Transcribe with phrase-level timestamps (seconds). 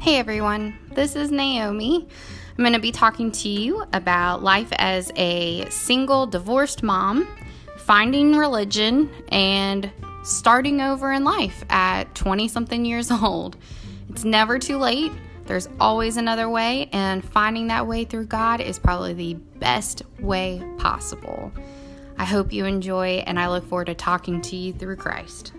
[0.00, 2.08] Hey everyone, this is Naomi.
[2.56, 7.28] I'm going to be talking to you about life as a single divorced mom,
[7.76, 9.92] finding religion, and
[10.24, 13.58] starting over in life at 20 something years old.
[14.08, 15.12] It's never too late.
[15.44, 20.62] There's always another way, and finding that way through God is probably the best way
[20.78, 21.52] possible.
[22.16, 25.52] I hope you enjoy, and I look forward to talking to you through Christ.